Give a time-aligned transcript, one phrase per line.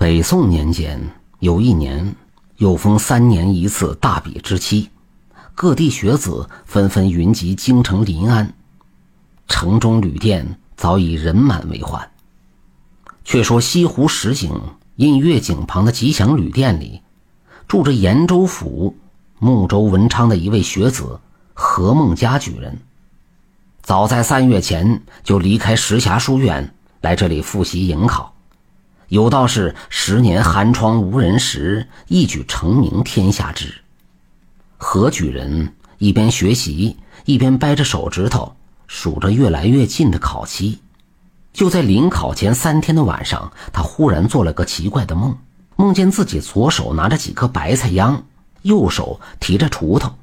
[0.00, 0.98] 北宋年间
[1.40, 2.14] 有一年，
[2.56, 4.88] 又逢三年一次大比之期，
[5.54, 8.54] 各地学子纷纷云集京城临安，
[9.46, 12.10] 城中旅店早已人满为患。
[13.26, 14.58] 却说西湖十景
[14.96, 17.02] 印月井旁的吉祥旅店里，
[17.68, 18.96] 住着延州府
[19.38, 21.20] 睦州文昌的一位学子
[21.52, 22.78] 何孟佳举人。
[23.82, 28.34] 早在三月前就离开石峡书院来这里复习迎考。
[29.10, 33.74] 有道是“十年寒窗无人识，一举成名天下知”。
[34.78, 38.54] 何举人一边学习，一边掰着手指头
[38.86, 40.78] 数着越来越近的考期。
[41.52, 45.36] 就在临考前三天的晚上，他忽然做了个奇怪的梦，
[45.74, 48.22] 梦见自己左手拿着几颗白菜秧，
[48.62, 50.14] 右手提着锄头，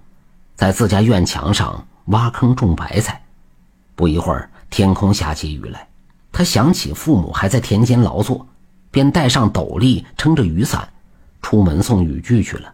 [0.55, 3.21] 在自家院墙上挖坑种白菜。
[3.95, 5.89] 不一会儿，天空下起雨来，
[6.31, 8.47] 他想起父母还在田间劳作。
[8.91, 10.89] 便戴上斗笠，撑着雨伞，
[11.41, 12.73] 出门送雨具去了。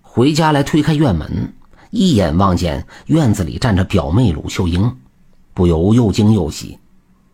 [0.00, 1.54] 回家来推开院门，
[1.90, 4.98] 一眼望见院子里站着表妹鲁秀英，
[5.54, 6.78] 不由又惊又喜，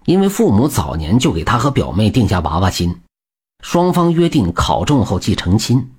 [0.05, 3.01] 因为父母早年就给他和表妹定下娃娃亲，
[3.63, 5.91] 双方约定考中后即成亲。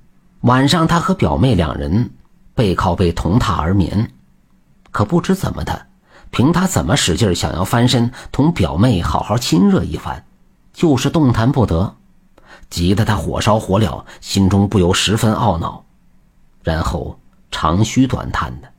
[0.41, 2.11] 晚上，他和表妹两人
[2.55, 4.11] 背靠背同榻而眠，
[4.91, 5.87] 可不知怎么的，
[6.31, 10.23] 凭他怎么使劲想要翻身同表妹好好亲热一番，
[10.73, 11.97] 就是动弹不得。
[12.69, 15.83] 急得他火烧火燎，心中不由十分懊恼，
[16.63, 17.19] 然后
[17.51, 18.71] 长吁短叹的。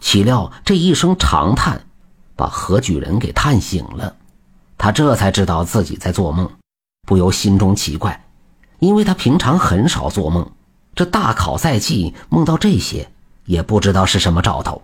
[0.00, 1.86] 岂料这一声长叹，
[2.34, 4.14] 把何举人给叹醒了。
[4.78, 6.50] 他这才知道自己在做梦，
[7.06, 8.26] 不由心中奇怪，
[8.78, 10.50] 因为他平常很少做梦，
[10.94, 13.10] 这大考在即，梦到这些，
[13.46, 14.82] 也不知道是什么兆头。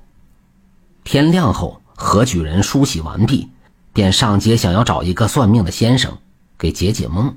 [1.04, 3.50] 天亮后，何举人梳洗完毕，
[3.92, 6.16] 便上街想要找一个算命的先生，
[6.56, 7.36] 给解解梦。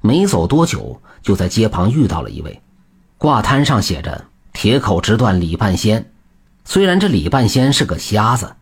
[0.00, 2.60] 没走多久，就在街旁遇到了一位，
[3.18, 6.12] 挂摊上写着“铁口直断李半仙”。
[6.64, 8.56] 虽然这李半仙是个瞎子，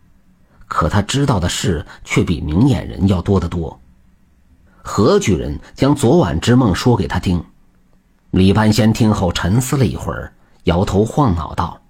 [0.66, 3.80] 可他知道的事却比明眼人要多得多。
[4.82, 7.44] 何举人将昨晚之梦说给他听，
[8.30, 10.32] 李半仙听后沉思了一会儿，
[10.64, 11.80] 摇头晃脑道：“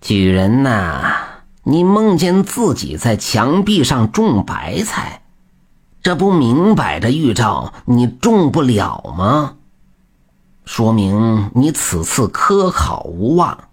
[0.00, 1.16] 举人呐，
[1.64, 5.22] 你梦见自己在墙壁上种白菜。”
[6.06, 9.54] 这不明摆着预兆你中不了吗？
[10.64, 13.64] 说明你此次科考无望。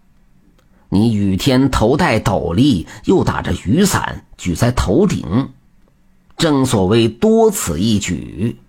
[0.90, 5.50] 你雨天头戴斗笠，又打着雨伞举在头顶，
[6.36, 8.60] 正所谓多此一举。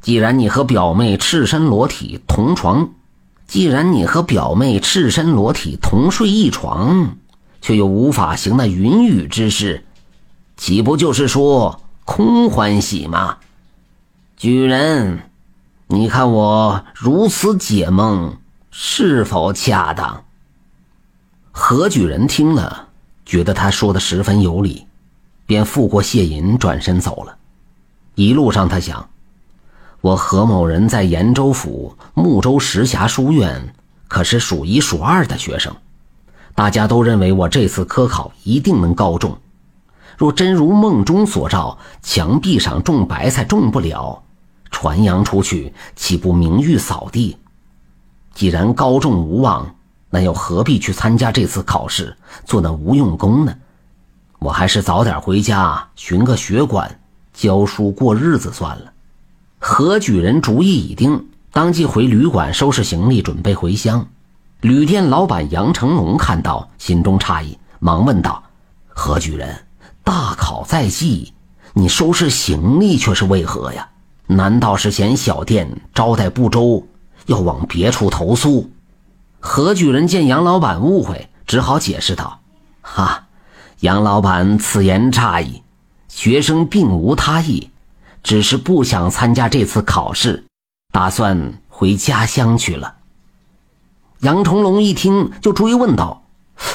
[0.00, 2.90] 既然你和表妹赤身裸体同床，
[3.46, 7.16] 既然你和表妹赤身裸体同睡一床，
[7.60, 9.84] 却又无法行那云雨之事，
[10.56, 11.78] 岂不就是说？
[12.04, 13.38] 空欢喜吗？
[14.36, 15.30] 举人，
[15.86, 18.38] 你看我如此解梦
[18.70, 20.24] 是否恰当？
[21.52, 22.88] 何举人听了，
[23.24, 24.86] 觉得他说的十分有理，
[25.46, 27.36] 便付过谢银，转身走了。
[28.16, 29.08] 一路上，他想：
[30.00, 33.74] 我何某人在延州府睦州石峡书院
[34.08, 35.74] 可是数一数二的学生，
[36.54, 39.38] 大家都认为我这次科考一定能高中。
[40.22, 44.22] 若真如梦中所照，墙壁上种白菜种不了，
[44.70, 47.36] 传扬出去，岂不名誉扫地？
[48.32, 49.74] 既然高中无望，
[50.10, 53.52] 那又何必去参加这次考试，做那无用功呢？
[54.38, 57.00] 我还是早点回家寻个学馆
[57.34, 58.92] 教书过日子算了。
[59.58, 64.06] 何举人主意已定，当即回旅馆收拾行李，准备回乡。
[64.60, 68.40] 旅店老板杨成龙看到，心中诧异，忙问道
[68.86, 69.52] ：“何举人？”
[70.12, 71.32] 大考在即，
[71.72, 73.88] 你收拾行李却是为何呀？
[74.26, 76.86] 难道是嫌小店招待不周，
[77.24, 78.70] 要往别处投诉？
[79.40, 82.40] 何举人见杨老板误会，只好解释道
[82.82, 83.24] ：“哈，
[83.80, 85.62] 杨老板此言差矣，
[86.08, 87.70] 学生并无他意，
[88.22, 90.44] 只是不想参加这次考试，
[90.92, 92.96] 打算回家乡去了。”
[94.20, 96.22] 杨重龙一听，就追问道：“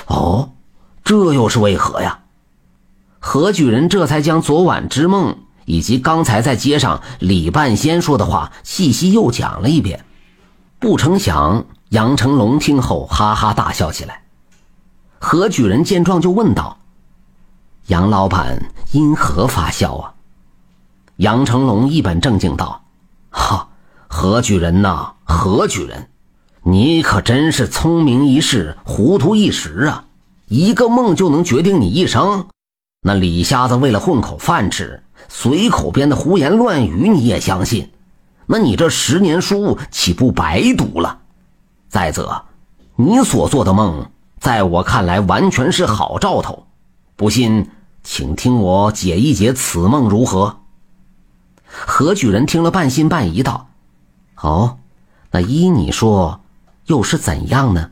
[0.10, 0.54] 哦，
[1.04, 2.22] 这又是为何呀？”
[3.20, 10.06] 何举人这才将昨晚之梦以及刚才在街上李半仙说的话细细又讲了一遍。
[10.80, 14.24] 不成想，杨成龙听后哈哈大笑起来。
[15.20, 16.78] 何举人见状就问道
[17.88, 20.14] ：“杨老板因何发笑啊？”
[21.18, 22.84] 杨成龙一本正经道
[23.32, 23.70] ：“哈，
[24.08, 26.08] 何举人呐，何举人，
[26.62, 30.06] 你可真是聪明一世，糊涂一时啊！
[30.48, 32.46] 一个梦就能决定你一生。”
[33.08, 37.90] 那李瞎子为了混口饭吃，随口编的胡言乱语，你也相信？
[38.46, 41.20] 那你这十年书岂不白读了？
[41.88, 42.42] 再则，
[42.98, 44.12] 你所做的梦，
[44.42, 46.68] 在我看来完全是好兆头。
[47.16, 47.70] 不信，
[48.04, 50.58] 请听我解一解此梦如何？
[51.66, 53.70] 何举人听了半信半疑道
[54.44, 54.80] ：“哦，
[55.32, 56.42] 那依你说，
[56.88, 57.92] 又是怎样呢？”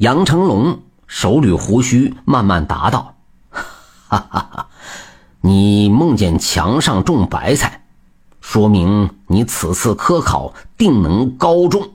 [0.00, 3.16] 杨成龙手捋胡须，慢慢答道
[4.10, 4.68] ：“哈哈哈，
[5.40, 7.84] 你梦见墙上种白菜，
[8.40, 11.90] 说明你此次科考定能高中。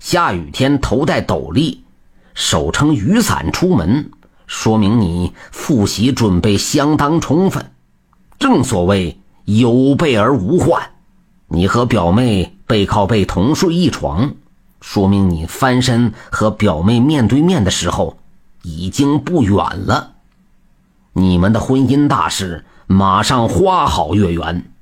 [0.00, 1.84] 下雨天头戴斗笠，
[2.32, 4.10] 手撑雨伞出门。”
[4.46, 7.72] 说明你复习准备相当充分，
[8.38, 10.90] 正所谓有备而无患。
[11.48, 14.34] 你和表妹背靠背同睡一床，
[14.80, 18.18] 说明你翻身和表妹面对面的时候
[18.62, 20.13] 已经不远了。
[21.16, 24.72] 你们的婚姻大事马上花好月圆。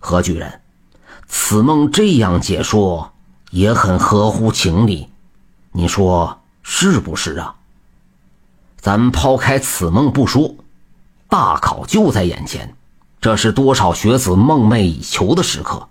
[0.00, 0.60] 何举人，
[1.28, 3.12] 此梦这样解说
[3.50, 5.08] 也很合乎情理，
[5.70, 7.54] 你说是不是啊？
[8.78, 10.56] 咱抛开此梦不说，
[11.28, 12.74] 大考就在眼前，
[13.20, 15.88] 这是多少学子梦寐以求的时刻。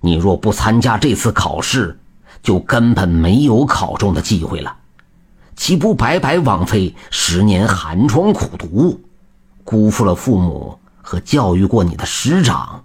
[0.00, 2.00] 你若不参加这次考试，
[2.42, 4.76] 就根本没有考中的机会了，
[5.56, 9.00] 岂不白白枉费十年寒窗苦读，
[9.62, 12.84] 辜负了父母和教育过你的师长？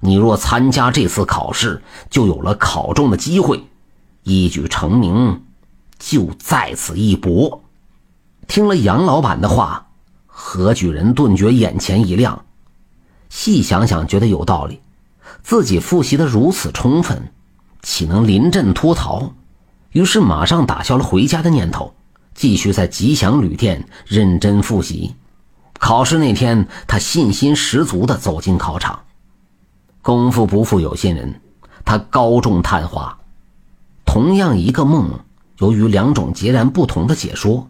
[0.00, 3.64] 你若参加这次考试，就有了考中的机会，
[4.22, 5.42] 一举成名，
[5.98, 7.62] 就在此一搏。
[8.46, 9.88] 听了杨老板的话，
[10.26, 12.44] 何举人顿觉眼前一亮。
[13.28, 14.80] 细想想，觉得有道理。
[15.42, 17.32] 自己复习的如此充分，
[17.82, 19.32] 岂能临阵脱逃？
[19.92, 21.94] 于是马上打消了回家的念头，
[22.34, 25.14] 继续在吉祥旅店认真复习。
[25.78, 29.00] 考试那天，他信心十足地走进考场。
[30.02, 31.40] 功夫不负有心人，
[31.84, 33.18] 他高中探花。
[34.04, 35.20] 同样一个梦，
[35.58, 37.68] 由于两种截然不同的解说。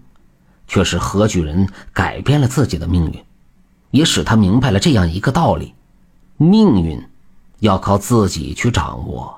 [0.70, 3.25] 却是何举人改变了自己的命运，
[3.91, 5.73] 也使他明白了这样一个道理：
[6.37, 7.03] 命运
[7.61, 9.38] 要靠自己去掌握。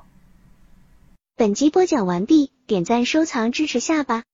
[1.41, 4.25] 本集播讲完毕，点赞收藏支持下吧。